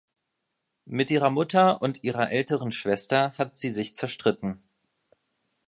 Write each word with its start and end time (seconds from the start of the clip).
Mit 0.87 1.11
ihrer 1.11 1.29
Mutter 1.29 1.79
und 1.83 2.03
ihrer 2.03 2.31
älteren 2.31 2.71
Schwester 2.71 3.33
hat 3.37 3.53
sie 3.53 3.69
sich 3.69 3.95
zerstritten. 3.95 4.59